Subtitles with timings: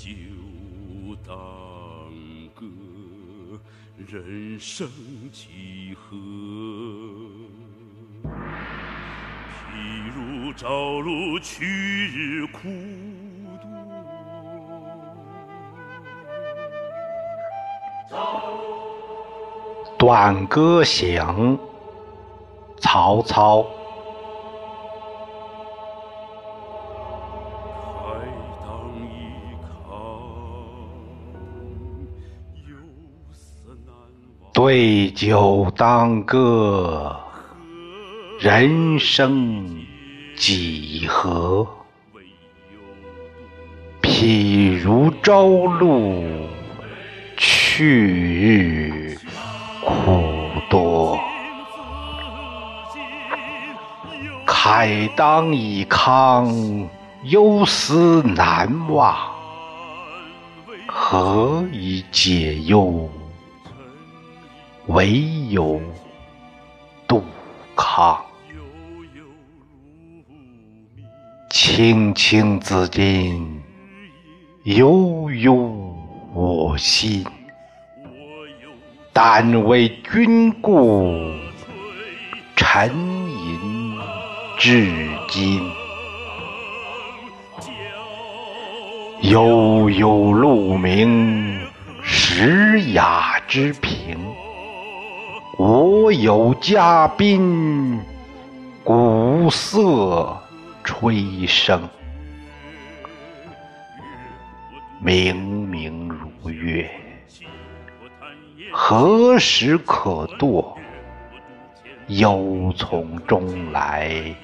[0.00, 0.08] 酒
[1.26, 1.36] 当
[2.54, 2.64] 歌，
[4.08, 4.88] 人生
[5.30, 6.16] 几何？
[9.52, 9.76] 譬
[10.14, 11.66] 如朝露，去
[12.06, 12.60] 日苦
[13.60, 13.68] 多。
[19.98, 21.58] 《短歌行》
[22.80, 23.66] 曹操。
[34.62, 37.18] 对酒当歌，
[38.38, 39.66] 人生
[40.36, 41.66] 几何？
[44.02, 46.22] 譬如朝露，
[47.38, 49.18] 去日
[49.82, 50.28] 苦
[50.68, 51.18] 多。
[54.46, 56.86] 慨当以慷，
[57.22, 59.16] 忧思难忘。
[60.86, 63.08] 何以解忧？
[64.90, 65.80] 唯有
[67.06, 67.22] 杜
[67.76, 68.20] 康。
[71.48, 73.40] 青青子衿，
[74.64, 75.54] 悠悠
[76.34, 77.24] 我心。
[79.12, 81.24] 但为君故，
[82.56, 82.92] 沉
[83.28, 83.96] 吟
[84.58, 84.90] 至
[85.28, 85.70] 今。
[89.22, 91.60] 悠悠鹿鸣，
[92.02, 94.16] 食雅之苹。
[95.62, 98.00] 我有嘉宾，
[98.82, 100.34] 鼓瑟
[100.82, 101.12] 吹
[101.46, 101.78] 笙。
[105.02, 106.90] 明明如月，
[108.72, 110.64] 何时可堕？
[112.06, 114.34] 忧从中来，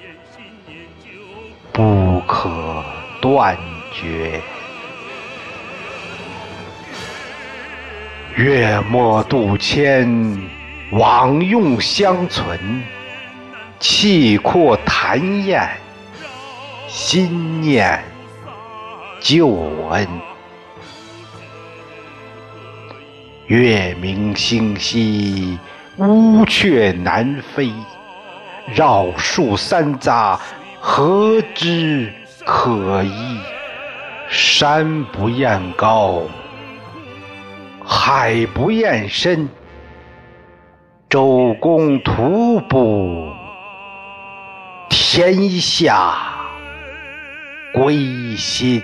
[1.73, 2.85] 不可
[3.19, 3.57] 断
[3.91, 4.39] 绝。
[8.35, 10.07] 月末渡迁，
[10.91, 12.83] 往用相存。
[13.79, 15.69] 气阔谈宴，
[16.87, 18.03] 心念
[19.19, 19.47] 旧
[19.89, 20.07] 恩。
[23.45, 25.59] 月明星稀，
[25.97, 27.71] 乌鹊南飞。
[28.73, 30.37] 绕树三匝，
[30.81, 32.11] 何枝
[32.45, 33.39] 可依？
[34.29, 36.23] 山不厌高，
[37.85, 39.47] 海不厌深。
[41.17, 43.33] 周公吐哺
[44.87, 46.15] 天下
[47.73, 48.79] 归心。